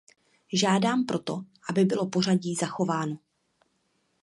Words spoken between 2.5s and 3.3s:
zachováno.